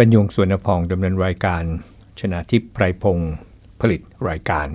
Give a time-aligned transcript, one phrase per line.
[0.00, 1.62] บรรยงสวนพองดำเนินรายการ
[2.20, 3.32] ชนะทิพย์ไพรพงศ์
[3.80, 4.68] ผลิตรายการ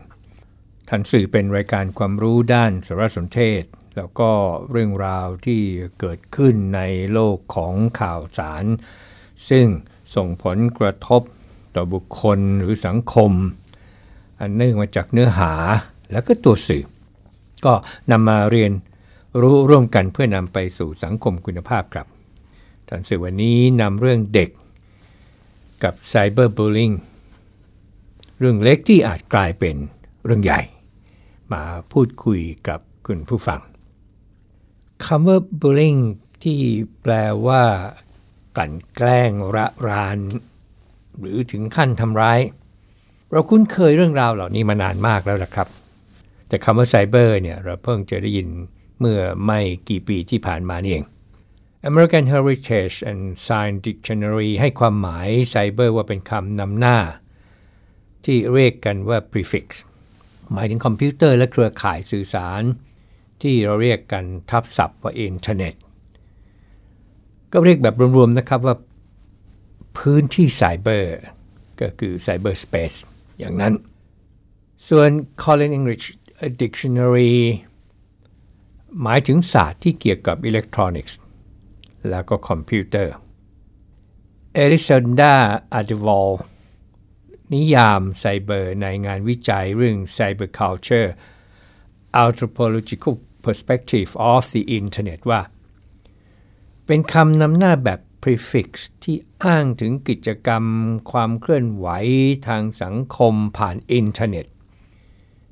[0.89, 3.63] ทันสื่อเป็นรายการความรู้ด้านสารสนเทศ
[3.97, 4.31] แล้วก็
[4.71, 5.61] เรื่องราวที่
[5.99, 6.81] เกิดขึ้นใน
[7.13, 8.65] โลกของข่าวสาร
[9.49, 9.65] ซึ่ง
[10.15, 11.21] ส่งผลกระทบ
[11.75, 13.31] ต่อบุคคลหรือสังคม
[14.39, 15.53] อันเนื่องมาจากเนื้อหา
[16.11, 16.83] และก็ตัวสื่อ
[17.65, 17.73] ก็
[18.11, 18.71] นำมาเรียน
[19.41, 22.07] รู้ร่วมกันเพื่อนำไปสู่สังคมคุณภาพครับ
[22.89, 24.49] ทันสื่อวันนี้นำเรื่องเด็ก
[25.83, 26.95] กับไซเบอร์บูล i n g
[28.39, 29.75] เรื่องเล็กที่อาจกลายเป็น
[30.25, 30.61] เรื่องใหญ่
[31.53, 33.61] มาพูดคุยกับคุณผู้ฟัง
[35.05, 36.01] คำว่า bullying
[36.43, 36.59] ที่
[37.01, 37.13] แปล
[37.47, 37.63] ว่า
[38.55, 40.19] กลั่นแกล้งระราน
[41.19, 42.39] หรือถึงขั้นทำร้าย
[43.31, 45.67] เราคุ้นเคยเรื่องราวเหล่านี้มานานมากแล้วละครับ
[46.47, 48.47] แต่คำว่าไซเบอร์เนี่ยเราเพิ่งจะได้ยิน
[48.99, 51.05] เมื่อไม่กี่ปีที่ผ่านมานี่เอง
[51.89, 56.97] American Heritage and Science Dictionary ให้ความหมายไซเบอร์ว่าเป็นคำนำหน้า
[58.25, 59.65] ที่เรียกกันว่า prefix
[60.53, 62.63] หมายถึงคอมพิวเตอร์และเครือข่ายสื่อสาร
[63.41, 65.73] ที่เราเรียกกันทับศัพท์ว่าอินเทอร์เน็ต
[67.51, 68.75] ก็เรียกแบบรวมๆนะครับว่า
[69.97, 71.17] พื้นที่ไซเบอร์
[71.81, 72.91] ก็คือ cyberspace
[73.39, 73.73] อย่างนั้น
[74.89, 75.09] ส่วน
[75.43, 76.05] Collins English
[76.61, 77.33] Dictionary
[79.01, 81.17] หมายถึงศาสตร์ที่เกี่ยวกับอิเล็กทรอนิกส์
[82.09, 83.13] แล้วก็คอมพิวเตอร์
[84.53, 85.35] เอลิเซนดา
[85.73, 86.31] อาร์เดวอล
[87.53, 91.09] นิยามไซเบอร์ในงานวิจัยเรื่อง Cyber Culture
[92.23, 95.41] Anthropological Perspective of the Internet ว่า
[96.85, 98.69] เป็นคำนำหน้าแบบ prefix
[99.03, 100.63] ที่อ้างถึงกิจกรรม
[101.11, 101.87] ความเคลื่อนไหว
[102.47, 104.45] ทางสังคมผ่านอินเทอร์เน็ต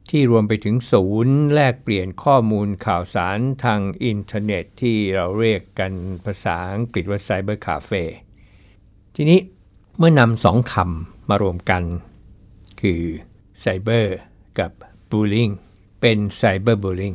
[0.09, 5.93] ที่รวมไปถึงศูนย์แลกเปลี่ยนข้อมูลข่าวสารทางอินเทอร์เน็ตที่เราเรียกกัน
[6.25, 8.03] ภาษาอังกฤษว่า cyber cafe
[9.15, 9.39] ทีนี้
[9.97, 11.83] เมื่อนำสองคำมารวมกัน
[12.81, 13.01] คือ
[13.61, 14.17] ไซเบอร์
[14.59, 14.71] กับ
[15.11, 15.50] bullying
[16.01, 17.13] เป็น cyberbullying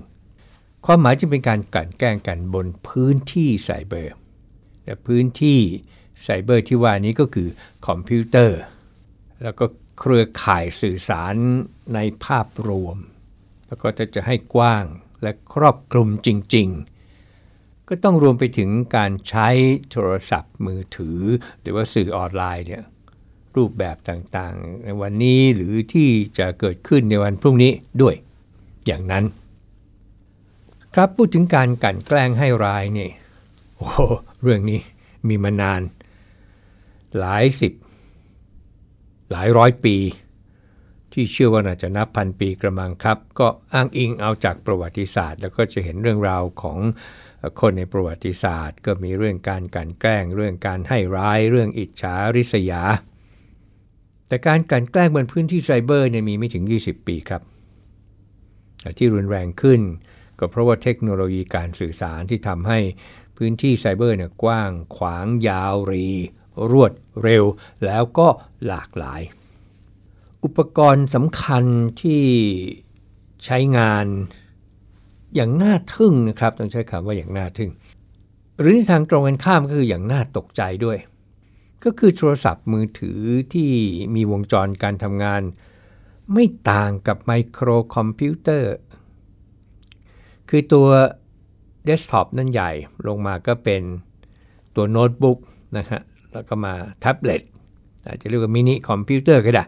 [0.85, 4.15] ความหมายจะเป็นการกลั่นแกล้งกันบนพื้นที่ไซเบอร์
[4.85, 5.59] แต่พื้นที่
[6.23, 7.49] ไซเบอร์ที่ว่านี้ก็คือ
[7.87, 8.59] คอมพิวเตอร์
[9.43, 9.65] แล้วก็
[9.99, 11.35] เครือข่ายสื่อสาร
[11.95, 12.97] ในภาพรวม
[13.67, 14.85] แล้วก็จะจะให้กว้าง
[15.23, 16.69] และครอบคลุมจริง
[17.29, 19.49] ๆ ก็ต้องรวมไปถึงการใช้
[19.91, 21.21] โทรศัพท์มือถือ
[21.61, 22.83] หรือว่าสื่อออนไลน์เนี่ย
[23.57, 27.73] รูปแบบต่างๆ ในวันนี้หรือที่จะเกิดขึ้นในวันพรุ่งนี้
[28.03, 28.15] ด้วย
[28.87, 29.25] อย่างนั้น
[30.95, 33.11] ครับพูดถึงการกันแกล้งให้ร้ายนี่
[33.77, 33.91] โอ้
[34.43, 34.81] เรื่องนี้
[35.29, 35.83] มีมานาน
[37.19, 37.73] หลายสิบ
[39.35, 39.97] หลายร้อยปี
[41.13, 46.79] ที่เชื่อว่าน่าจะนับพันปีกระมังครับ ก็อ้างอิงเอาจากประวัติศาสตร์ แล้วก็จะเห็นเรื่องราวของ
[47.61, 52.83] คนในประวัติศาสตร์ ก็มีเรื่องการกันแกล้ง เรื่องการให้ร้าย เรื่องอิจฉาริษยา
[54.29, 57.43] แต่การกันแกล้งบนพื้นที่ไซเบอร์เนี่ยมีไม่ถึง 20 ปีครับ
[58.99, 59.81] ที่รุนแรงขึ้น
[60.39, 62.79] ก็เพราะว่าเทคโนโลยีการสื่อสารที่ทำให้
[63.37, 66.09] พื้นที่ไซเบอร์เนี่ยกว้างขวางยาวรี
[66.71, 66.93] รวด
[67.23, 67.45] เร็ว
[67.85, 68.29] แล้วก็
[68.67, 69.23] หลากหลาย
[70.45, 71.65] อุปกรณ์สำคัญ
[72.03, 72.23] ที่
[73.45, 74.07] ใช้งาน
[75.35, 77.71] อย่างน่าทึ่งนะครับ ต้องใช้คำว่าอย่างน่าทึ่ง
[78.61, 80.99] หรือทางตรงกันข้ามก็คืออย่างน่าตกใจด้วย
[81.85, 83.21] ก็คือโทรศัพท์มือถือ
[83.53, 83.71] ที่
[84.15, 85.43] มีวงจรการทำงาน
[86.33, 88.75] ไม่ต่างกับไมโครคอมพิวเตอร์
[90.49, 90.89] คือตัว
[91.85, 92.71] เดสก์ท็อปนั่นใหญ่
[93.07, 93.83] ลงมาก็เป็น
[94.77, 95.39] ตัวโน้ตบุ๊ก
[95.77, 96.01] นะฮะ
[96.35, 97.43] แล้วก็มาแท็บเล็ต
[98.07, 99.65] อาจจะเรียกว่ามินิคอมพิวเตอร์ก็ได้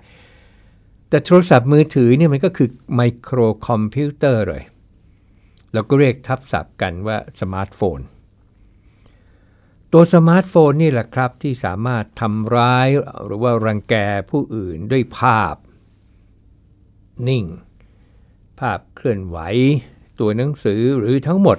[1.09, 3.39] แต่โทรศัพท์มือถือเนี่ยมันก็คือไมโคร
[3.69, 4.63] คอมพิวเตอร์เลย
[5.73, 8.01] เราก็เรียกทับศัพท์กันว่าสมาร์ทโฟน
[9.93, 12.89] ตัวสมาร์ทโฟนนี่แหละครับที่สามารถทำร้าย
[13.25, 13.95] หรือว่ารังแก
[14.31, 15.57] ผู้อื่นด้วยภาพ
[17.29, 17.45] นิ่ง
[18.61, 19.39] ภาพเคลื่อนไหว
[20.21, 21.59] ตัวหนังสือหรือทั้งหมด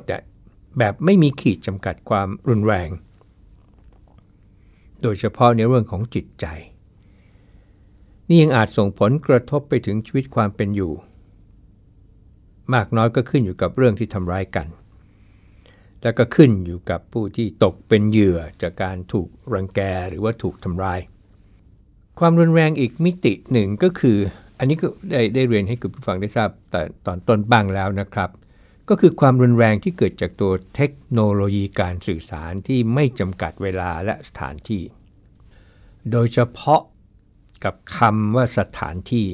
[0.78, 2.90] แบบไม่มีขีดจำกัดความรุนแรง
[5.04, 6.46] โดยเฉพาะในเรื่องของจิตใจ
[8.28, 10.94] นี่ยังอาจส่งผลกระทบไปถึงชีวิตความเป็นอยู่
[12.74, 14.68] มากน้อยก็ขึ้นอยู่กับเรื่องที่ทำร้ายกัน
[16.02, 21.00] และก็ขึ้นอยู่กับผู้ที่ตกเป็นเหยื่อจากการถูกรังแกหรือว่าถูกทำร้าย
[22.20, 24.18] ความรุนแรงอีกมิติหนึ่งก็คือ
[24.60, 28.30] อันนี้ก็ได้ได้เรียนให้คุณผู้ฟังได้ทราบแต่ตอนต้นบ้างแล้วนะครับ
[28.90, 34.84] ก็คือความรุนแรงที่เกิดจากตัวเทคโนโลยีการสื่อสารที่ไม่จำกัดเวลาและสถานที่
[36.12, 36.82] โดยเฉพาะ
[37.64, 39.28] กับคำว่าสถานที่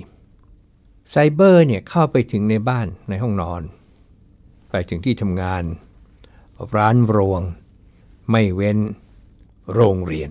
[1.11, 3.61] ไซเบอร์เนี่ยเข้าไปถึงในบ้านในห้องนอน
[4.69, 5.63] ไปถึงที่ทำงาน
[6.75, 7.41] ร้านรวง
[8.31, 8.77] ไม่เว้น
[9.73, 10.29] โรงเรียน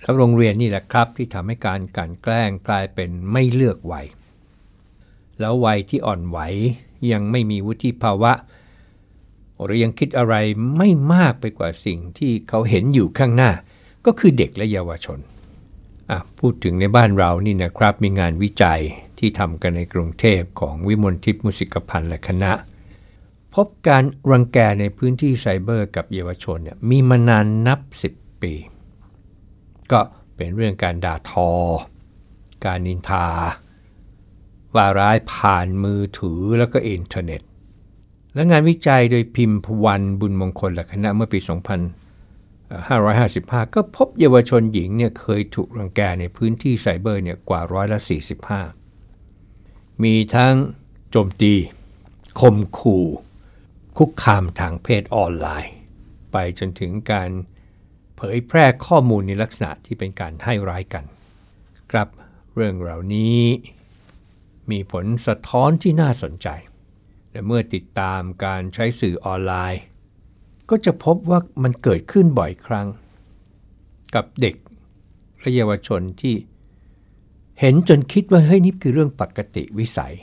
[0.00, 4.06] แล้วโรงเรียนนี่แหละครับที่ทำให้การการแกล้งกลายเป็นไม่เลือกวัย
[5.40, 6.38] แล้ววัยที่อ่อนไหว
[7.12, 8.32] ยังไม่มีวุฒิภาวะ
[9.62, 10.34] หรือยังคิดอะไร
[10.76, 13.50] ไม่มากไปกว่าสิ่งที่เขาเห็นอยู่ข้างหน้า
[14.06, 15.18] ก็คือเด็กและเยาวชน
[16.38, 18.80] พูดถึงในบ้านเรานี่นะครับมีงานวิจัย
[19.18, 22.52] ที่ทำกันในกรุงเทพของวิมลทิพย์มุสิกพันธ์และคณะ
[23.54, 27.80] พบการรังแกในพื้นที่ไซเบอร์กับเยาวชนเนี่ยมีมานานนับ
[28.14, 28.52] 10 ปี
[29.92, 30.00] ก็
[30.36, 31.50] เป็นเรื่องการด่าทอ
[32.64, 33.26] การนินทา
[34.74, 37.42] ว่าร้ายผ่านมือถือแล้วก็อินเทอร์เน็ต
[38.34, 41.38] และงานวิจัยโดยพิมพ์พวันบุญมงคลและคณะเมื่อปี
[42.96, 47.98] 2555 ก็พบเยาวชนหญิงเนี่ยเคยถูกรังแกในพื้นที่ไซเบอร์เนี่ยกว่าร้อยละ
[49.20, 50.54] 45 มีทั้ง
[51.10, 51.54] โจมตี
[52.40, 53.04] คมขู่
[53.98, 55.74] คุกคามทางเพศออนไลน์
[56.32, 57.30] ไปจนถึงการ
[58.16, 61.04] เผยแพร่ข้อมูลในลักษณะที่เป็นการให้ร้ายกัน
[61.90, 62.08] ครับ
[62.54, 63.40] เรื่องเหล่านี้
[64.70, 66.48] มีผลสะท้อนที่น่าสนใจ
[67.30, 69.82] และเมื่อติดตามการใช้สื่อออนไลน์
[70.70, 72.86] ก็จะพบว่ามันเกิดขึ้นบ่อยครั้ง
[74.14, 74.56] กับเด็ก
[75.40, 76.34] และเยาวชนที่
[77.60, 80.14] เห็นจนคิดว่าเฮ้ยนี่คือเรื่องปกติวิสัย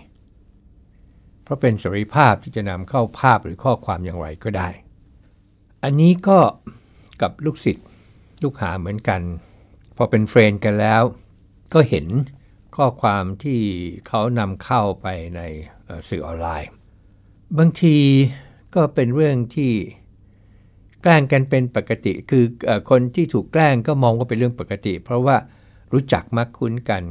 [1.44, 4.70] เพราะเป็นสรีภาพที่จะนำเข้าภาพหรือข้อความอย่างไรก็ได้
[5.84, 6.40] อันนี้ก็
[7.22, 7.86] กับลูกศิษย์
[8.44, 9.22] ลูกหาเหมือนกัน
[9.96, 11.02] พอเป็นเฟรนกันแล้ว
[11.74, 12.06] ก็เห็น
[12.76, 13.60] ข้อความที่
[14.08, 15.42] เขานำเข้าไปใน
[16.10, 16.70] สื่อออนไลน์
[17.58, 17.98] บางที
[18.76, 19.72] ก็เป็นเรื่องที่
[21.02, 22.44] แกล้งกันเป็นปกติ คือ
[22.90, 25.36] คนที่ถูกแกล้งก็มองว่าเป็นเรื่องปกติ เพราะว่า
[25.94, 27.04] รู้จักมักคุ้นกัน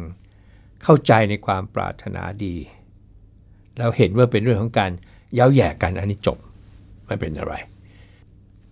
[0.82, 2.56] เข้าใจในความปรารถนาดี
[3.78, 4.92] แล้วเห็นว่าเป็นเรื่องของการ
[5.34, 6.38] เย้าแย่กันอันนี้จบ
[7.06, 7.54] ไม่เป็นอะไร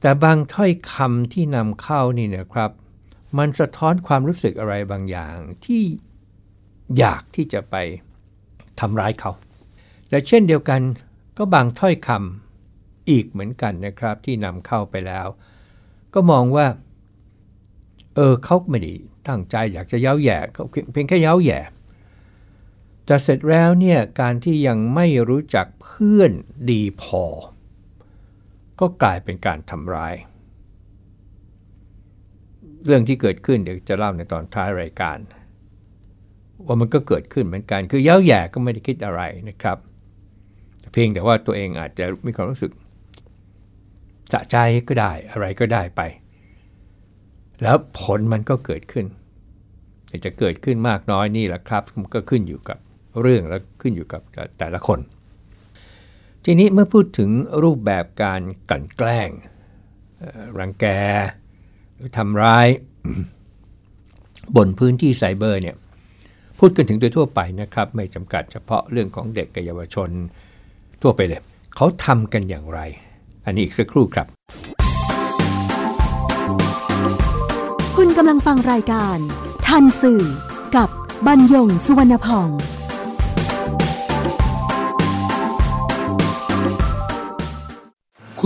[0.00, 2.70] แต่บางถ้อยคำที่นำเข้านี่นะครับ
[3.38, 5.82] มันสะท้อนความรู้สึกอะไรบางอย่างที่
[6.98, 7.74] อยากที่จะไป
[8.80, 9.30] ทำร้ายเขา
[10.10, 10.80] และเช่นเดียวกัน
[11.38, 15.26] ก็บางถ้อยคำอีกเหมือนกันนะครับที่นำเข้าไปแล้ว
[16.14, 16.66] ก็มองว่า
[18.14, 18.94] เออเขาไม่ได้
[19.28, 21.60] ตั้งใจอยากจะเย้าแย่เขาเพียงแค่เย้าแย่
[23.06, 26.32] แต่เสร็จแล้วเนี่ยการที่ยังไม่รู้จักเพื่อน
[26.70, 27.24] ดีพอ
[28.80, 30.14] ก็กลายเป็นการทำร้าย
[32.84, 35.18] เรื่องที่เกิดขึ้นเดี๋ยวจะเล่าในตอนท้ายรายการ
[36.66, 39.78] ว่ามันก็เกิดขึ้นเหมือนกัน คือเย้าแย่ก็ไม่ได้คิดอะไรนะครับ
[40.92, 42.72] เพียงแต่ว่าตัวเองอาจจะมีความรู้สึก
[44.32, 44.56] สะใจ
[44.88, 46.00] ก็ได้อะไรก็ได้ไป
[47.62, 49.06] แล้วผลมันก็เกิดขึ้น
[50.24, 51.82] จะเกิดขึ้นมากน้อยนี่แหละครับ
[52.14, 52.78] ก็ขึ้นอยู่กับ
[53.20, 54.20] เรื่องและขึ้นอยู่กับ
[54.58, 54.98] แต่ละคน
[56.44, 57.30] ทีนี้เมื่อพูดถึง
[57.62, 58.40] รูปแบบการ
[58.70, 59.30] กลั่นแกล้ง
[60.58, 60.86] รังแก
[61.94, 62.68] หรือทำร้าย
[64.56, 65.76] บนพื้นที่ไซเบอร์เนี่ย
[66.58, 70.10] พูดกันถึงโดยทั่วไปนะครับ ไม่จำกัดเฉพาะเรื่องของเด็กกับเยาวชน
[71.02, 71.42] ทั่วไปเลย
[71.76, 72.80] เขาทำกันอย่างไร
[73.46, 74.26] อันนี้อีกสักครู่ครับ
[77.96, 79.18] คุณกำลังฟังรายการ
[79.66, 80.22] ทันสื่อ
[80.76, 80.88] กับ
[81.26, 82.48] บรรยงสุวรรณพอง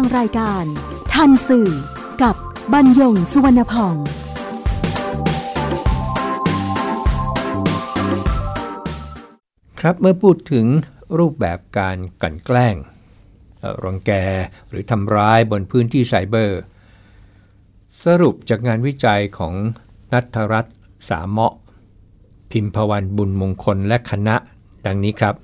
[0.00, 0.64] ฟังรายการ
[1.12, 1.70] ทันสื่อ
[2.22, 2.36] กับ
[2.72, 3.96] บรรยงสุวรรณพอง
[9.80, 10.66] ครับเมื่อพูดถึง
[11.18, 12.76] รูปแบบการกลั่นแกล้ง
[13.84, 14.12] รังแก
[14.68, 16.60] หรือทำร้ายบนพื้นที่ไซเบอร์
[18.04, 19.54] สรุปจากงานวิจัยของ
[20.12, 20.76] นัทรัตน์
[21.08, 21.54] สามเมาะ
[22.50, 24.36] พิมพวันบุญมงคลและคณะ
[24.86, 25.34] ดังนี้ครับ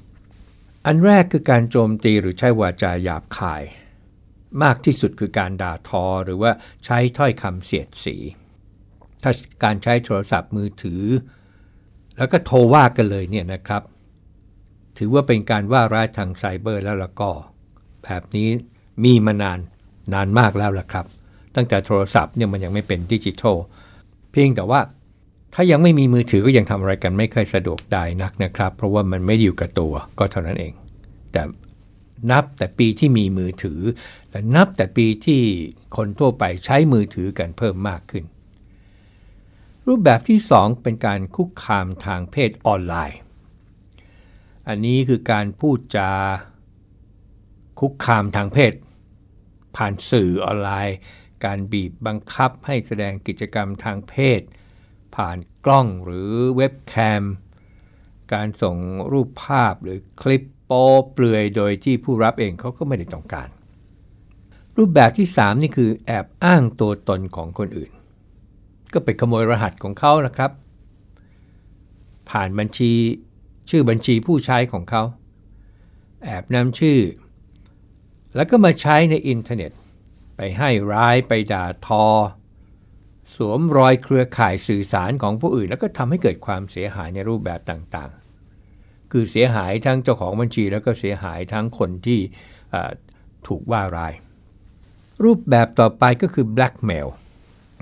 [0.86, 3.64] อันแรกคือการโจมตีหรือใช้วาจาหยาบคาย
[4.62, 6.50] มากที่สุดคือการด่าทอหรือว่า
[6.84, 8.16] ใช้ถ้อยคำเสียดสี
[9.22, 9.32] ถ้า
[9.64, 11.02] การใช้โทรศัพท์มือถือ
[12.16, 13.82] แล้วก็โทรว่ากันเลยเนี่ยนะครับ
[14.98, 17.30] ถือว่าเป็นการว่าร้ายทางไซเบอร์แล้วละก็
[18.04, 18.48] แบบนี้
[19.04, 19.58] มีมานาน
[20.14, 21.06] นานมากแล้วล่ะครับ
[21.56, 23.56] ตั้งแต่โทรศัพท์เนี่ยมันยังไม่เป็นดิจิทัล
[24.30, 24.80] เพียงแต่ว่า
[25.54, 30.72] ถ้ายังไม่มีมือถือก็ยังทำอะไรกันไม่ค่อยสะดวกได้นักนะครับ เพราะว่ามันไม่อยู่กับตัวก็เท่านั้นเอง
[31.32, 31.42] แต่
[32.30, 33.80] นับแต่ปีที่มีมือถือ
[34.30, 35.42] และนับแต่ปีที่
[35.96, 38.24] คนทั่วไปใช้มือถือกันเพิ่มมากขึ้น
[39.86, 43.18] รูปแบบที่ 2 เป็นการคุกคามทางเพศออนไลน์
[44.68, 46.10] อันนี้คือการพูดจา
[47.80, 48.72] คุกคามทางเพศ
[49.76, 50.96] ผ่านสื่อออนไลน์
[51.44, 54.40] การบีบบังคับให้แสดงกิจกรรมทางเพศ
[55.14, 57.24] ผ่านกล้องหรือเว็บแคม
[58.32, 58.76] การส่ง
[59.12, 60.76] รูปภาพหรือคลิป โป
[61.12, 63.48] เปลือยโดยที่ผู้รับเองเขาก็ไม่ได้ต้องการ
[64.76, 67.92] รูปแบบที่ 3 นี่คือแอบอ้างตัวตนของคนอื่น
[68.92, 70.50] ก็ไปขโมยรหัสของเขานะครับ
[72.30, 72.92] ผ่านบัญชี
[73.70, 75.02] ชื่อบัญชีผู้ใช้ของเขา
[76.24, 76.98] แอบนำชื่อ
[78.34, 79.72] แล้วก็มาใช้ในอินเทอร์เน็ต
[80.36, 82.04] ไปให้ร้ายไปด่าทอ
[83.34, 88.10] สวมรอยเครือข่ายสื่อสารของผู้อื่น แล้วก็ทำให้เกิดความเสียหายในรูปแบบต่าง
[89.12, 92.20] คือเสียหายทั้งเจ้าของบัญชี แล้วก็เสียหายทั้งคนที่
[93.46, 94.12] ถูกว่าร้าย
[95.24, 97.08] รูปแบบต่อไปก็คือ blackmail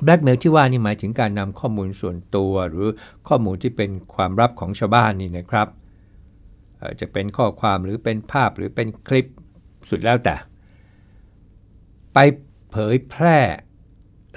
[0.07, 2.89] blackmail ที่ว่านี่หมายถึงการนำข้อมูลส่วนตัวหรือ
[3.29, 5.69] ข้อมูลที่เป็นความลับของชาวบ้านนี่นะครับ
[7.01, 9.27] จะเป็นข้อความหรือเป็นภาพหรือเป็นคลิป
[9.89, 10.37] สุดแล้วแต่
[12.15, 12.19] ไป
[12.71, 13.39] เผยแพร่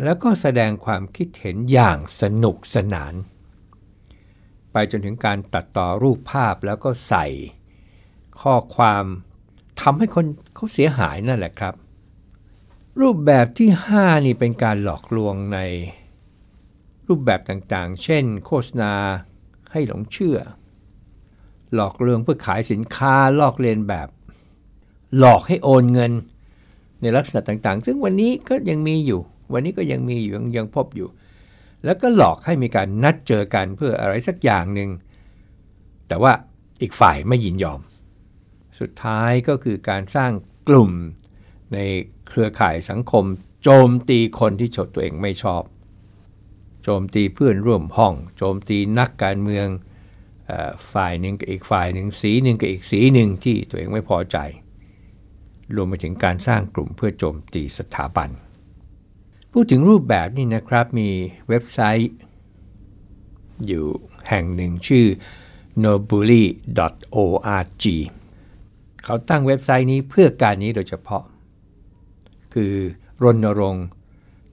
[0.04, 3.14] แล้วก็แสดงความคิดเห็นอย่างสนุกสนาน
[4.72, 7.26] ไปจนถึงการตัดต่อรูปภาพแล้วก็ใส่
[8.42, 9.04] ข้อความ
[9.82, 10.26] ทำให้คน
[10.56, 11.74] เขาเสียหายนั่นแหละครับ
[13.02, 15.60] รูปแบบที่ 5 นี่เป็นการหลอกลวงใน
[17.08, 18.94] รูปแบบต่างๆ เช่น โฆษณา
[19.72, 20.38] ให้หลงเชื่อ
[21.74, 24.08] หลอกลวงเพื่อขายสินค้าลอกเลียนแบบ
[25.18, 26.12] หลอกให้โอนเงิน
[27.02, 29.20] ในลักษณะต่างๆ ซึ่งวันนี้ก็ยังมีอยู่
[29.54, 31.08] วันนี้ก็ยังมีอยู่ยังพบอยู่
[31.86, 34.90] แล้วก็หลอกให้มีการนัดเจอกันเพื่ออะไรสักอย่างหนึ่ง
[36.08, 36.34] แต่ว่า
[36.82, 37.80] อีกฝ่ายไม่ยินยอม
[38.80, 40.32] สุดท้ายก็คือการสร้าง
[40.70, 40.92] กลุ่ม
[41.74, 41.78] ใน
[42.28, 43.26] เครือข่ายสังคม
[43.64, 45.64] โจมตีคนที่ชดตัวเองไม่ชอบ
[46.84, 49.68] โจมตีเพื่อนร่วมห้อง โจมตีนักการเมือง
[50.94, 54.38] ฝ่ายหนึ่งกับอีกฝ่ายหนึ่งสีหนึ่งกับอีกสีหนึ่งที่ตัวเองไม่พอใจ
[55.76, 58.30] รวมไปถึงการสร้างกลุ่มเพื่อโจมตีสถาบัน
[59.52, 61.10] พูดถึงรูปแบบนี้นะครับมี
[61.50, 62.12] เว็บไซต์
[63.66, 63.86] อยู่
[64.30, 65.06] แห่งหนึ่งชื่อ
[65.84, 67.86] nobully.org
[69.04, 71.24] เขาตั้งเว็บไซต์นี้เพื่อการนี้โดยเฉพาะ
[72.54, 72.74] คือ
[73.24, 73.88] รณรงค์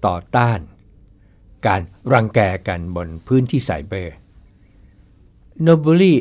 [0.06, 0.58] ต่อต้าน
[1.66, 1.80] การ
[2.12, 4.14] รังแกกันบนพื้นที่ไซเบอร์
[5.66, 6.14] n o b u l y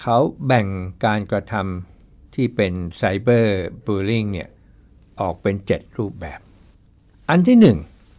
[0.00, 0.66] เขาแบ่ง
[1.04, 4.48] การกระทำที่เป็นไซเบอร์บูลลิงเนี่ย
[5.20, 6.40] ออกเป็น 7 รูปแบบ
[7.34, 7.58] อันที่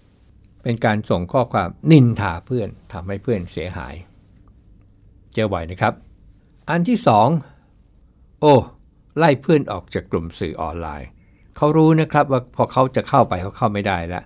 [0.03, 3.93] 1เป็นการส่งข้อความนินทาเพื่อนทำให้เพื่อนเสียหาย
[5.33, 5.93] เจอบ่อยนะครับ
[6.69, 6.97] อันที่
[7.69, 8.55] 2โอ้
[9.17, 11.09] ไล่เพื่อนออกจากกลุ่มสื่อออนไลน์
[11.57, 14.23] เขารู้นะครับว่าพอเขาจะเข้าไปเขาเข้าไม่ได้แล้ว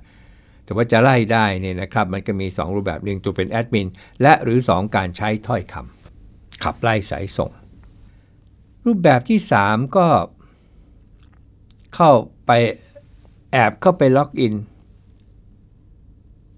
[0.64, 3.88] แต่ว่าจะไล่ได้เนี่ยนะครับ มันก็มี 2 รูปแบบหนึ่งตัวเป็นแอดมิน
[4.22, 7.52] และหรือ 2 การใช้ถ้อยคำขับไล่สายส่ง
[8.86, 10.08] รูปแบบที่ 3 ก็
[11.96, 12.12] เข้า
[12.46, 12.52] ไป
[13.52, 14.54] แอบเข้าไปล็อกอิน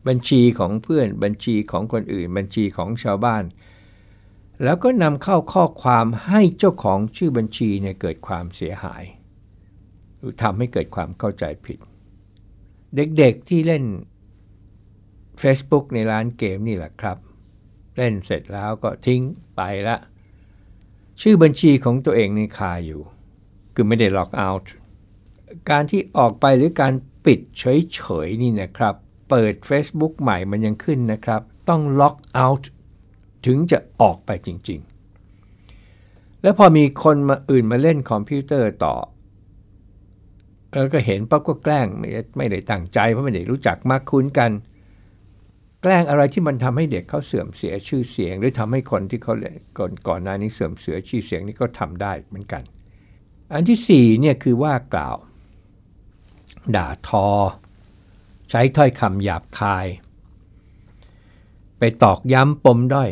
[0.08, 3.44] บัญชีของเพื่อนบัญชีของคนอื่น บัญชีของชาวบ้าน
[4.64, 9.04] แล้วก็นำเข้าข้อความให้เจ้าของชื่อบัญชีเนี่ยเกิดความเสียหาย
[10.18, 11.80] หรือทำให้เกิดความเข้าใจผิด
[12.96, 13.84] เด็กๆที่เล่น
[15.42, 17.18] Facebook ในร้านเกมนี่แหละครับ
[17.98, 19.22] เล่นเสร็จแล้วก็ทิ้ง
[19.56, 19.98] ไปละ
[21.22, 23.02] ชื่อบัญชีของตัวเองนี่คาอยู่
[23.74, 24.74] คือไม่ได้ล็อกเอาท์
[25.70, 26.94] การที่ออกไปหรือการ
[27.26, 28.96] ปิดเฉยๆนี่นะครับ
[29.30, 32.72] เปิด Facebook ใหม่มันยังขึ้นนะครับ ต้องล็อกเอาท์
[33.46, 34.80] ถึงจะออกไปจริง
[35.62, 38.96] ๆ แล้วพอมีคนมาอื่นมาเล่นคอมพิวเตอร์ต่อ
[40.72, 42.08] แล้วก็เห็นปั๊บก็แกล้งไม่
[42.38, 44.52] ไม่ได้ตั้งใจเพราะไม่ได้รู้จักมากคุ้นกัน
[45.82, 49.34] แกล้งอะไรที่มันทำให้เด็กเขาเสื่อมเสียชื่อเสียง หรือทำให้คนที่เขา
[49.78, 52.64] ก่อนก่อนหน้านี้เสื่อมเสียชื่อเสียงนี่ก็ทำได้เหมือนกัน
[53.54, 55.18] อันที่4เนี่ยคือว่ากล่าว
[56.76, 57.28] ด่าทอ
[58.50, 59.88] ใช้ถ้อยคำหยาบคาย
[61.80, 63.10] ไปตอกย้ำปมด้อย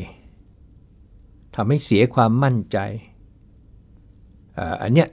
[1.56, 2.78] ทำให้เสียความมั่นใจ
[4.82, 5.08] อันเนี้ย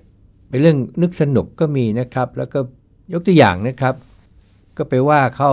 [0.48, 2.60] เป็นเรื่องนึกสนุกก็มีนะครับ แล้วก็
[3.12, 3.94] ยกตัวอย่างนะครับ
[4.76, 5.50] ก็ไปว่าเขา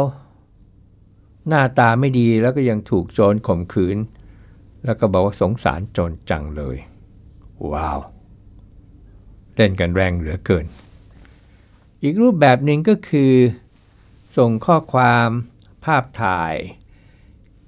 [1.47, 3.97] หน้าตาไม่ดีแล้วก็ยังถูกโจรข่มขืน
[4.85, 6.77] แล้วก็บอกว่าสงสารโจรจังเลย
[7.71, 7.99] ว้าว
[9.55, 10.65] เล่นกันแรงเหลือเกิน
[12.03, 13.31] อีกรูปแบบหนึ่งก็คือ
[14.37, 15.29] ส่งข้อความ
[15.85, 16.55] ภาพถ่าย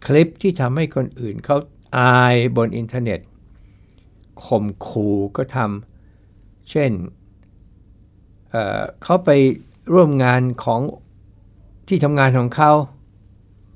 [0.06, 1.58] คลิปที่ทำให้คนอื่นเขา
[1.98, 3.20] อายบนอินเทอร์เน็ต
[4.46, 6.92] ข่มขู่ก็ทำเช่น
[8.50, 9.30] เขาไป
[9.94, 10.82] ร่วมงานของ
[11.88, 12.72] ที่ทำงานของเขา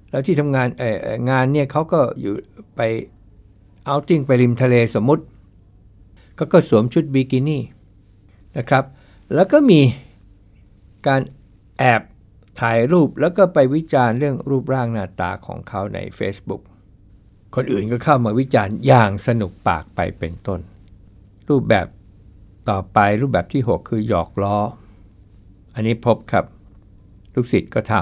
[0.10, 0.68] แล้วที่ทำงาน
[1.30, 2.34] งานเนี่ยเขาก็อยู่
[2.76, 2.82] ไป
[3.86, 5.24] outing ไปริมทะเลสมมุติ
[6.38, 7.62] ก็ก็สวมชุดบิกินี่
[8.58, 8.84] นะครับ
[9.34, 9.82] แล้วก็มี
[11.08, 11.22] การ
[11.78, 12.02] แอบ
[12.60, 16.62] ถ่ายรูปแล้วก็ไปวิจารณ์เรื่องรูปร่างหน้าตาของเขาใน Facebook
[17.56, 20.60] คนอื่นก็เข้ามาวิจารณ์อย่างสนุกปากไปเป็นต้น
[21.50, 21.88] รูปแบบ
[22.70, 24.58] ต่อไปรูปแบบที่ 6 คือหยอกล้อ
[25.74, 26.46] อันนี้พบครับ
[27.34, 27.94] ลูกศิษย์ก็ท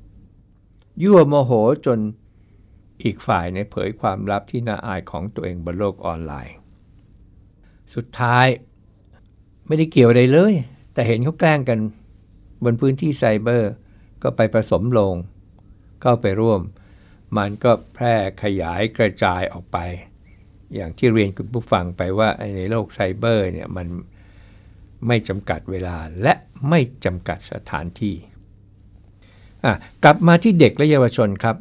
[0.00, 1.52] ำยั่วโมโห
[1.86, 1.98] จน
[3.02, 6.56] อีกฝ่ายในเผยความลับที่น่าอายของตัวเองบนโลกออนไลน์
[7.94, 8.46] สุดท้าย
[9.66, 10.54] ไม่ได้เกี่ยวอะไรเลย
[10.92, 11.78] แต่เห็นเขาแกล้งกัน
[12.64, 13.72] บนพื้นที่ไซเบอร์
[14.22, 15.14] ก็ไปผสมลง
[16.02, 16.60] เข้าไปร่วม
[17.38, 19.78] มันก็แพร่ขยายกระจายออกไป
[20.74, 23.86] อย่างที่เรียนคุณผู้ฟังไปว่าในโลกไซเบอร์เนี่ยมัน
[25.06, 26.34] ไม่จำกัดเวลาและ
[26.68, 28.16] ไม่จำกัดสถานที่
[30.04, 31.56] กลับมาที่เด็กและเยาวชนครับ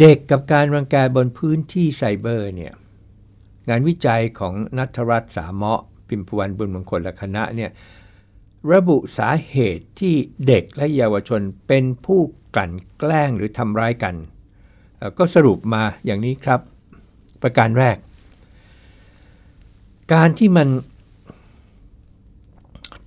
[0.00, 2.72] เด็กกับการรังแกบนพื้นที่ไซเบอร์เนี่ย
[3.68, 7.70] งานวิจัยของนัทรัตน์สาเมาะ พิมพวันบุญมงคลและคณะเนี่ย
[8.72, 10.14] ระบุสาเหตุที่
[10.46, 12.20] เด็กและเยาวชนเป็นผู้
[12.54, 14.14] กลั่นแกล้งหรือทำร้ายกัน
[15.18, 16.60] ก็สรุปมาอย่างนี้ครับ
[17.42, 17.96] ประการแรก
[20.12, 20.68] การที่มัน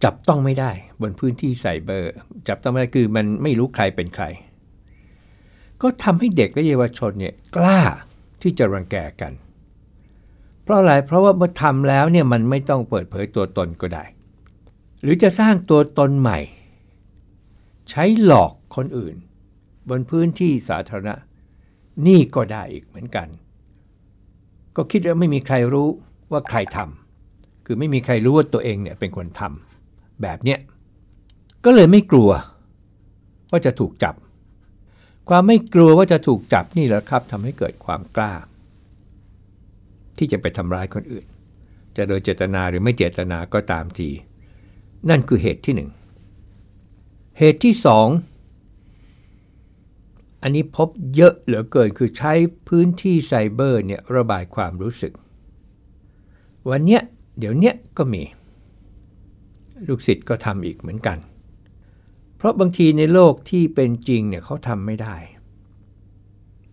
[0.03, 2.12] จับต้องไม่ได้บนพื้นที่ไซเบอร์
[2.48, 4.25] จับต้องไม่ได้คือมันไม่รู้ใครเป็นใคร
[5.81, 7.79] ก็ทำให้เด็กและเยาวชนเนี่ยกล้า
[8.42, 9.33] ที่จะรังแกกัน
[10.64, 14.03] เพราะอะไรเพราะว่าเมื่อทำแล้วเนี่ยมันไม่ต้องเปิดเผยตัวตนก็ได้
[15.01, 16.40] หรือจะสร้างตัวตนใหม่
[17.90, 19.16] ใช้หลอกคนอื่น
[19.90, 21.16] บนพื้นที่สาธารณะ
[22.07, 23.27] นี่ก็ได้อีกเหมือนกัน
[24.75, 25.90] ก็คิดว่าไม่มีใครรู้
[26.31, 30.59] ว่าใครทำคือไม่มีใครรู้ว่าตัวเองเนี่ยเป็นคนทำแบบเนี้ย
[31.66, 32.29] ก็เลยไม่กลัว
[33.51, 34.16] ว่าจะถูกจับ
[35.29, 38.33] ความไม่กลัวว่าจะถูกจับนี่แหละครับทำให้เกิดความกล้า
[40.18, 41.25] ที่จะไปทำร้ายคนอื่น
[41.98, 44.09] จะโดยเจตนาหรือไม่เจตนาก็ตามที
[45.09, 45.90] นั่นคือเหตุที่หนึ่ง
[47.38, 48.07] เหตุที่สอง
[50.42, 52.33] อันนี้พบเยอะเหลือเกินคือใช้
[52.68, 55.14] พื้นที่ไซเบอร์เนี่ยระบายความรู้สึก
[56.70, 57.01] วันเนี้ย
[57.40, 58.24] เดี๋ยวเนี้ยก็มี
[59.88, 61.18] ลูกศิษย์ก็ทำอีกเหมือนกัน
[62.38, 65.16] เพราะบางทีในโลกที่เป็นจริงเนี่ยเขาทำไม่ได้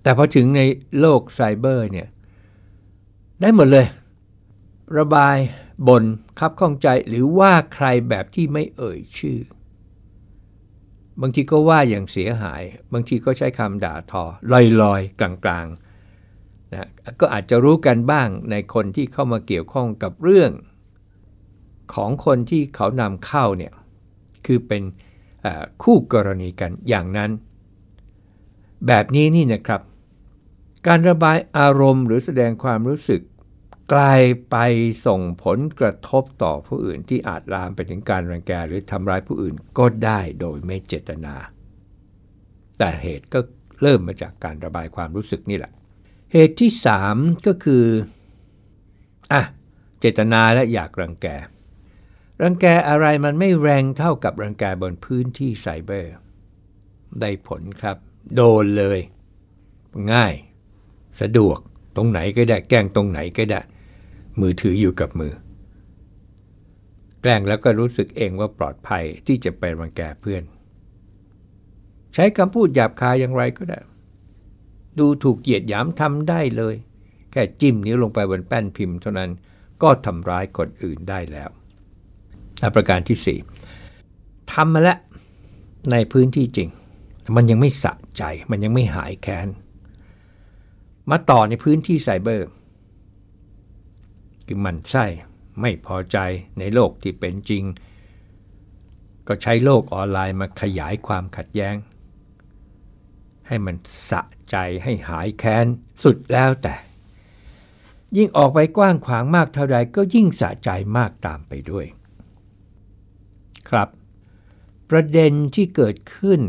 [0.02, 0.60] แต่พอถึงใน
[1.00, 2.08] โลกไซเบอร์เนี่ย
[3.40, 3.86] ได้หมดเลย
[4.98, 5.36] ระบาย
[5.88, 6.02] บน
[6.38, 9.38] คับข้องใจหรือว่าใครแบบที่ไม่เอ่ยชื่อ
[11.20, 12.62] บางทีก็ว่าอย่างเสียหาย
[12.92, 14.24] บางทีก็ใช้คำด่าทอ
[14.82, 16.88] ลอยๆ กลางๆนะ
[17.20, 20.52] ก็อาจจะรู้กันบ้างในคนที่เข้ามาเกี่ยวข้องกับเรื่อง
[21.94, 23.72] ของคนที่เขานำเข้าเนี่ย
[24.46, 24.82] คือเป็น
[25.82, 27.30] คู่กรณีกันอย่างนั้น
[28.86, 29.80] แบบนี้นี่นะครับ
[30.86, 33.20] การระบายอารมณ์หรือแสดงความรู้สึก
[33.92, 34.56] กลายไป
[35.06, 41.34] ส่งผลกระทบต่อผู้อื่นที่อาจลามไปถึงการรังแกหรือทำร้ายผู้อื่นก็ได้โดยไม่เจตนา
[42.78, 43.40] แต่เหตุก็
[43.82, 45.72] เริ่มมาจากการระบายความรู้สึกนี่แหละ
[46.32, 46.70] เหตุที่
[47.08, 47.84] 3 ก็คือ
[49.32, 49.42] อะ
[50.00, 51.26] เจตนาและอยากรังแก
[52.42, 56.14] รังแกอะไรมันไม่แรงเท่ากับรังแกบนพื้นที่ไซเบอร์
[57.20, 57.96] ได้ผลครับ
[58.34, 58.98] โดนเลย
[60.12, 60.34] ง่าย
[61.20, 61.58] สะดวก
[61.96, 63.60] ตรงไหนก็ได้แกล้งตรงไหนก็ได้
[64.40, 65.34] มือถืออยู่กับมือ
[67.22, 70.42] แกล้งแล้วก็รู้สึกเองว่าปลอดภัยที่จะไปรังแกเพื่อน
[72.14, 73.78] ใช้คำพูดหยาบคายอย่างไรก็ได้
[74.98, 76.74] ดูถูกเหยียดหยามทำได้เลย
[77.32, 79.30] แค่จิ้มนิ้วลงไปบนแป้นพิมพ์เท่านั้น
[79.82, 81.50] ก็ทำร้ายคนอื่นได้แล้ว
[82.60, 83.38] และประการที่
[83.88, 84.98] 4ทำมาแล้ว
[85.90, 86.68] ในพื้นที่จริง
[87.36, 89.48] มันยังไม่สะใจ มันยังไม่หายแค้น
[91.10, 92.48] มาต่อในพื้นที่ไซเบอร์
[94.46, 95.06] คือมันไส้
[95.60, 96.18] ไม่พอใจ
[96.58, 97.64] ในโลกที่เป็นจริง
[99.28, 101.76] ก็ใช้โลกออนไลน์มาขยายความขัดแย้ง
[103.48, 103.76] ให้มัน
[104.10, 105.66] สะใจให้หายแค้น
[106.02, 106.74] สุดแล้วแต่
[108.16, 111.86] ยิ่งออกไปกว้างขวางมากเท่าใดก็ยิ่งสะใจมากตามไปด้วย
[113.68, 113.88] ครับ
[114.90, 116.40] ประเด็นที่เกิดขึ้น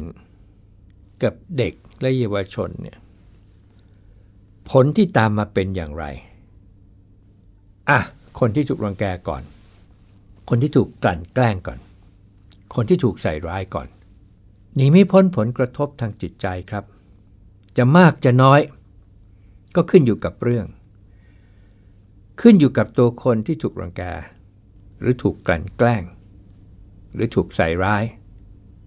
[1.24, 2.98] กับเด็กและเยาวชนเนี่ย
[4.70, 6.06] ผลที่ตามมาเป็นอย่างไร
[7.90, 8.00] อะ
[8.40, 9.44] คนที่ถูกรังแกก่อน
[10.50, 11.80] คนที่ถูกกลั่นแกล้งก่อน
[12.76, 13.88] คนที่ถูกใส่ร้ายก่อน
[14.76, 16.84] หนีไม่พ้นผลกระทบทางจิตใจครับ
[17.78, 18.60] จะมากจะน้อย
[19.76, 20.66] ก็ขึ้นอยู่กับเรื่อง
[22.42, 24.04] ขึ้นอยู่กับตัวคนที่ถูกรังแก
[25.00, 26.04] หรือถูกกลั่นแกล้ง
[27.14, 28.04] หรือถูกใส่ร้าย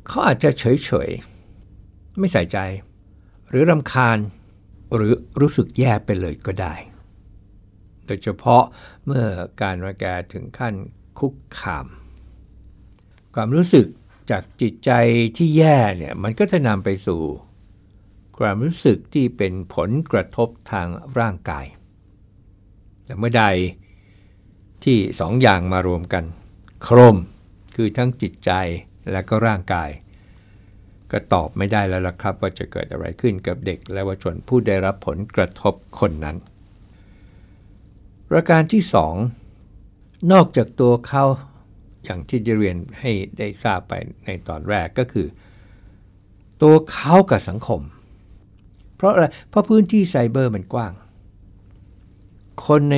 [0.07, 1.11] เขาอาจจะเฉยเฉย
[2.19, 2.59] ไม่ใส่ใจ
[3.51, 4.19] หรือรำคาญ
[4.95, 6.75] หรือรู้สึกแย่ไปเลยก็ได้
[8.11, 8.65] ดยเฉพาะ
[9.05, 9.27] เมื่อ
[9.63, 10.75] การรังแกถึงขั้น
[11.19, 11.87] คุกคาม
[13.35, 13.87] ความรู้สึก
[14.31, 14.91] จากจิตใจ
[15.37, 17.23] ที่แย่เนี่ยมันก็จะนำไปสู่
[18.39, 21.67] ความรู้สึกที่เป็นผลกระทบทางร่างกาย
[23.05, 23.45] แต่เมื่อใด
[24.85, 26.25] ที่สองอย่างมารวมกัน
[26.83, 27.17] โครม
[27.75, 28.51] คือทั้งจิตใจ
[29.13, 29.91] และก็ร่างกาย
[31.11, 36.37] ก็ตอบไม่ได้แล้วล่ะครับว่าจะเกิดอะไรขึ้นกับเด็กและวชนผู้ได้รับผลกระทบคนนั้น
[38.31, 39.15] ประการที่สอง
[40.33, 41.25] นอกจากตัวเขา
[42.05, 43.93] อย่างที่ได้เรียนให้ได้ทราบไป
[44.25, 45.27] ในตอนแรกก็คือ
[46.63, 47.81] ตัวเขากับสังคม
[48.97, 50.93] เพราะอะไรเพราะพื้นที่ไซเบอร์มันกว้าง
[52.67, 52.97] คนใน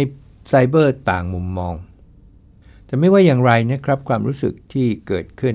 [0.49, 1.75] ไซเบอร์ต่างมุมมอง
[2.87, 5.55] แต่ไม่ว่าอย่างไรนะครับความรู้สึกที่เกิดขึ้น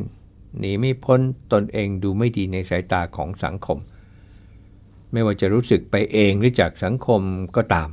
[0.59, 1.19] หนีไม่พ้น
[1.53, 3.77] ตนเองดูไม่ดีในสายตาของสังคม
[5.11, 7.21] ไม่ว่าจะรู้สึกไปเองหรือจากสังคม
[7.55, 7.89] ก็ตาม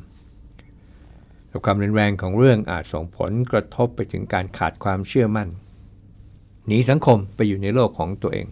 [1.55, 5.49] แต่ความรุนแรงของเรื่องอาจส่งผลกระทบไปถึงการขาดความเชื่อมั่น
[6.67, 8.47] หนีสังคมไปอยู่ในโลกของตัวเอง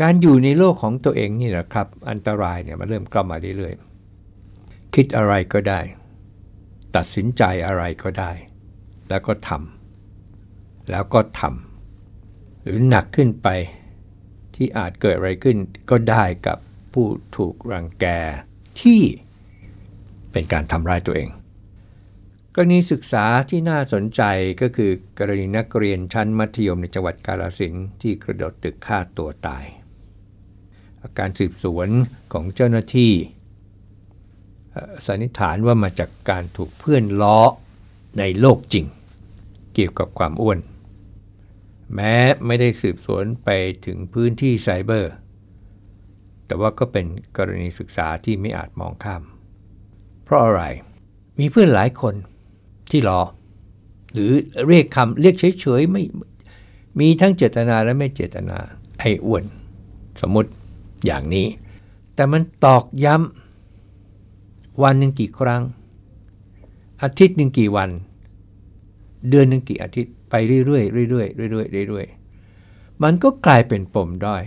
[0.00, 5.80] การอยู่ในโลกของตัวเองนี่แหละครับ อันตรายเนี่ยมันเริ่มเข้ามาเรื่อยๆ คิดอะไรก็ได้
[6.96, 8.32] ตัดสินใจอะไรก็ได้
[9.08, 13.48] แล้วก็ทำแล้วก็ทำหรือหนักขึ้นไป
[14.54, 15.56] ที่อาจเกิดอะไรขึ้น
[15.90, 16.58] ก็ได้กับ
[16.92, 18.06] ผู้ถูกรังแก
[18.80, 19.02] ที่
[20.32, 21.28] เป็นการทำร้ายตัวเอง
[22.54, 24.22] กรณีศึกษาที่น่าสนใจ
[24.60, 29.64] ก็คือกรณีนักเรียนชั้นมัธยมในจังหวัดกาฬสินธุ์ที่กระโดดตึกฆ่าตัวตาย
[31.02, 31.88] อาการสืบสวน
[32.32, 33.12] ของเจ้าหน้าที่
[35.06, 37.38] สันนิษฐานว่ามาจากการถูกเพื่อนล้อ
[38.18, 38.86] ในโลกจริง
[39.74, 40.58] เกี่ยวกับความอ้วน
[41.94, 42.14] แม้
[42.46, 43.48] ไม่ได้สืบสวนไป
[43.86, 45.12] ถึงพื้นที่ไซเบอร์
[46.46, 49.22] แต่ว่าก็เป็นกรณีศึกษาที่ไม่อาจมองข้าม
[50.24, 50.62] เพราะอะไร
[51.38, 52.14] มีเพื่อนหลายคน
[52.90, 53.20] ที่รอ
[54.12, 54.32] หรือ
[54.66, 56.02] เรียกคำเรียกเฉยๆไม่
[57.00, 58.58] มีทั้งเจตนาและไม่เจตนา
[58.98, 59.44] ไอ้อ้วน
[60.20, 60.50] สมมติ
[61.06, 61.46] อย่างนี้
[62.14, 65.62] แต่มันตอกย้ำวันหนึ่งกี่ครั้ง
[67.02, 67.90] อาทิตย์หนึ่งกี่วัน
[69.28, 70.34] เดือนหนึ่งกี่อาทิตย์ไป
[70.66, 74.44] เรื่อยๆเรื่อยๆเรื่อยๆเรื่อยๆมันก็กลายเป็นปมด้อย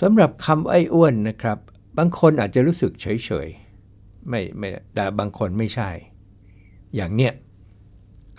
[0.00, 1.58] สำหรับคำไอ้อ้วนนะครับ
[1.98, 5.90] บางคนอาจจะรู้สึกเฉยๆไม่ไม่แต่บางคนไม่ใช่
[6.96, 7.32] อย่างเนี้ย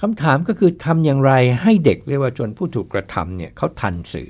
[0.01, 4.29] คำถามก็คือทำอย่างไรให้เด็กเยาวชนผู้ถูกกระทำเนี่ยเขาทันสื่อ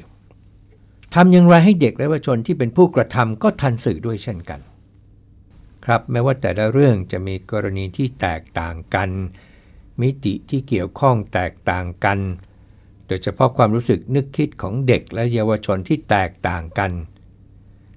[1.16, 4.60] ทำอย่างไรให้เด็กเยาวชนที่เป็นผู้กระทำก็ทันสื่อด้วยเช่นกัน
[5.86, 9.10] ครับแม้ว่าแต่ละเรื่องจะมีกรณีที่แตกต่างกัน
[10.02, 12.20] มิติที่เกี่ยวข้องแตกต่างกัน
[13.08, 16.92] โดยเฉพาะความรู้สึกนึกคิดของเด็กและเยาวชนที่แตกต่างกัน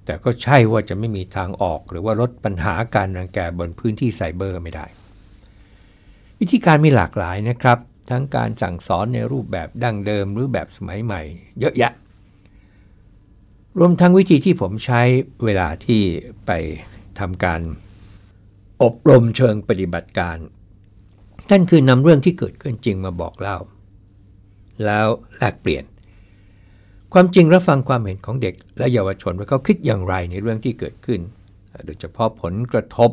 [0.05, 4.85] แต่ก็ใช่ว่าจะไม่มีทางออกหรือว่าลดปัญหาการรังแกบนพื้นที่ไซเบอร์ไม่ได้
[6.43, 7.77] วิธีการมีหลากหลายนะครับ
[8.09, 11.21] ทั้งการสั่งสอนในรูปแบบดั้งเดิมหรือแบบสมัยใหม่
[11.59, 11.93] เยอะแยะ
[13.79, 15.01] รวมทั้งวิธีที่ผมใช้
[15.43, 16.01] เวลาที่
[16.45, 16.51] ไป
[17.19, 17.61] ทำการ
[18.83, 20.37] อบรมเชิงปฏิบัติการ
[21.51, 23.57] นั่นคือนำเรื่องที่เกิดขึ้นจริงมาบอกเล่า
[24.85, 25.85] แล้วแลกเปลี่ยน
[27.13, 31.19] ความจริงรับฟังความเห็นของเด็ก และเยาวชนว่าเขาคิดอย่างไรในเรื่องที่เกิดขึ้น
[31.85, 33.11] โดยเฉพาะผลกระทบ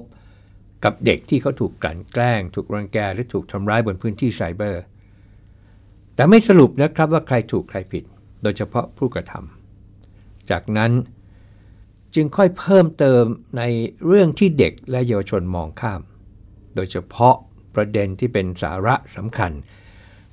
[0.85, 4.83] กับเด็กที่เขาถูกกลั่นแกล้ง ถูกรังแกหรือถูกทำร้ายบนพื้นที่ไซเบอร์
[6.15, 8.05] แต่ไม่สรุปนะครับว่าใครถูกใครผิด
[8.43, 10.93] โดยเฉพาะผู้กระทำจากนั้น
[12.15, 13.25] จึงค่อยเพิ่มเติม
[13.59, 13.63] ใน
[14.07, 16.01] เรื่องที่เด็กและเยาวชนมองข้าม
[16.75, 17.35] โดยเฉพาะ
[17.75, 19.53] ประเด็นที่เป็นสาระสำคัญ